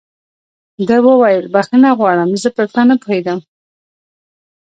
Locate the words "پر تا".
2.55-2.81